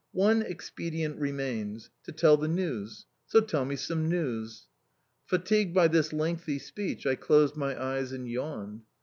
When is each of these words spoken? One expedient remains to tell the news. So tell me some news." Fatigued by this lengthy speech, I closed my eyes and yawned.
One 0.17 0.41
expedient 0.41 1.19
remains 1.19 1.91
to 2.05 2.11
tell 2.11 2.35
the 2.35 2.47
news. 2.47 3.05
So 3.27 3.39
tell 3.39 3.65
me 3.65 3.75
some 3.75 4.09
news." 4.09 4.65
Fatigued 5.27 5.75
by 5.75 5.89
this 5.89 6.11
lengthy 6.11 6.57
speech, 6.57 7.05
I 7.05 7.13
closed 7.13 7.55
my 7.55 7.79
eyes 7.79 8.11
and 8.11 8.27
yawned. 8.27 8.81